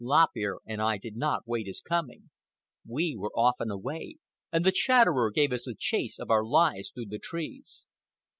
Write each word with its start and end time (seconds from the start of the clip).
Lop 0.03 0.29
Ear 0.35 0.61
and 0.65 0.81
I 0.81 0.97
did 0.97 1.15
not 1.15 1.47
wait 1.47 1.67
his 1.67 1.79
coming. 1.79 2.31
We 2.87 3.15
were 3.15 3.29
off 3.35 3.57
and 3.59 3.71
away, 3.71 4.15
and 4.51 4.65
the 4.65 4.71
Chatterer 4.71 5.29
gave 5.29 5.53
us 5.53 5.65
the 5.65 5.75
chase 5.77 6.17
of 6.17 6.31
our 6.31 6.43
lives 6.43 6.89
through 6.89 7.05
the 7.09 7.19
trees. 7.19 7.85